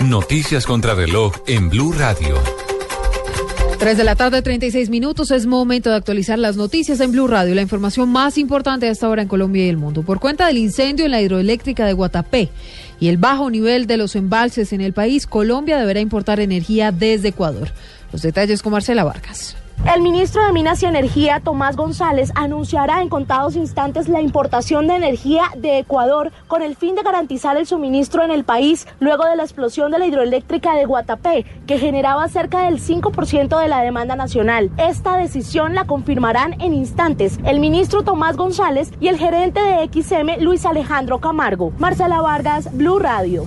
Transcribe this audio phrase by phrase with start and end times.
[0.00, 2.36] Noticias contra reloj en Blue Radio.
[3.78, 5.30] 3 de la tarde, 36 minutos.
[5.30, 7.54] Es momento de actualizar las noticias en Blue Radio.
[7.54, 10.02] La información más importante hasta ahora en Colombia y el mundo.
[10.02, 12.50] Por cuenta del incendio en la hidroeléctrica de Guatapé
[13.00, 17.28] y el bajo nivel de los embalses en el país, Colombia deberá importar energía desde
[17.28, 17.72] Ecuador.
[18.12, 19.56] Los detalles con Marcela Vargas.
[19.94, 24.96] El ministro de Minas y Energía, Tomás González, anunciará en contados instantes la importación de
[24.96, 29.36] energía de Ecuador con el fin de garantizar el suministro en el país luego de
[29.36, 34.16] la explosión de la hidroeléctrica de Guatapé, que generaba cerca del 5% de la demanda
[34.16, 34.70] nacional.
[34.78, 40.42] Esta decisión la confirmarán en instantes el ministro Tomás González y el gerente de XM,
[40.42, 41.72] Luis Alejandro Camargo.
[41.78, 43.46] Marcela Vargas, Blue Radio.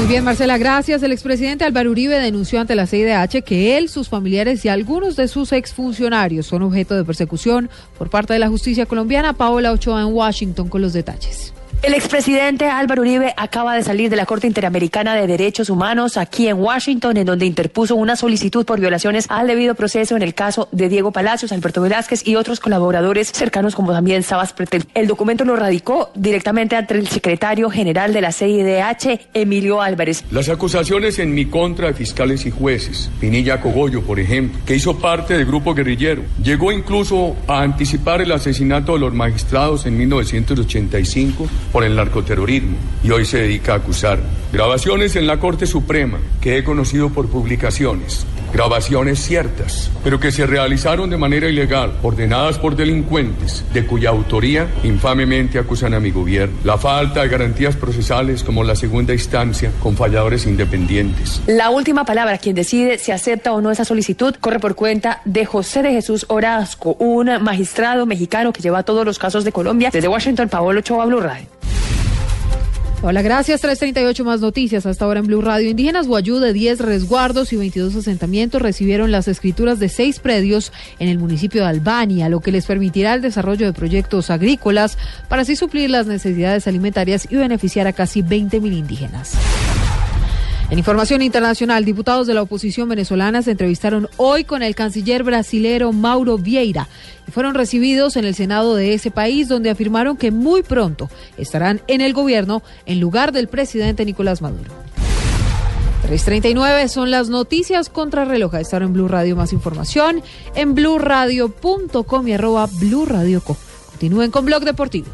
[0.00, 1.02] Muy bien, Marcela, gracias.
[1.02, 5.28] El expresidente Álvaro Uribe denunció ante la CIDH que él, sus familiares y algunos de
[5.28, 7.68] sus exfuncionarios son objeto de persecución
[7.98, 9.34] por parte de la justicia colombiana.
[9.34, 11.52] Paola Ochoa en Washington con los detalles.
[11.82, 16.46] El expresidente Álvaro Uribe acaba de salir de la Corte Interamericana de Derechos Humanos aquí
[16.46, 20.68] en Washington, en donde interpuso una solicitud por violaciones al debido proceso en el caso
[20.72, 24.84] de Diego Palacios, Alberto Velázquez y otros colaboradores cercanos como también Sabas Pretel.
[24.92, 30.22] El documento lo radicó directamente ante el secretario general de la CIDH, Emilio Álvarez.
[30.30, 34.98] Las acusaciones en mi contra de fiscales y jueces, Pinilla Cogollo, por ejemplo, que hizo
[34.98, 41.48] parte del grupo guerrillero, llegó incluso a anticipar el asesinato de los magistrados en 1985
[41.72, 44.18] por el narcoterrorismo y hoy se dedica a acusar.
[44.52, 48.26] Grabaciones en la Corte Suprema que he conocido por publicaciones.
[48.52, 54.68] Grabaciones ciertas, pero que se realizaron de manera ilegal, ordenadas por delincuentes, de cuya autoría
[54.82, 56.56] infamemente acusan a mi gobierno.
[56.64, 61.40] La falta de garantías procesales como la segunda instancia con falladores independientes.
[61.46, 65.46] La última palabra, quien decide si acepta o no esa solicitud, corre por cuenta de
[65.46, 69.90] José de Jesús Orozco, un magistrado mexicano que lleva todos los casos de Colombia.
[69.92, 71.59] Desde Washington, Paolo Ochoa, Blue Radio.
[73.02, 73.62] Hola, gracias.
[73.62, 74.84] 338 más noticias.
[74.84, 75.70] Hasta ahora en Blue Radio.
[75.70, 81.08] Indígenas Guayú de 10 resguardos y 22 asentamientos recibieron las escrituras de seis predios en
[81.08, 84.98] el municipio de Albania, lo que les permitirá el desarrollo de proyectos agrícolas
[85.30, 89.32] para así suplir las necesidades alimentarias y beneficiar a casi 20 mil indígenas.
[90.70, 95.92] En información internacional, diputados de la oposición venezolana se entrevistaron hoy con el canciller brasilero
[95.92, 96.88] Mauro Vieira
[97.26, 101.80] y fueron recibidos en el Senado de ese país donde afirmaron que muy pronto estarán
[101.88, 104.70] en el gobierno en lugar del presidente Nicolás Maduro.
[106.08, 108.54] 3.39 son las noticias contra reloj.
[108.54, 110.22] Estar en Blue Radio más información
[110.54, 112.68] en blurradio.com y arroba.
[113.90, 115.08] Continúen con Blog Deportivo.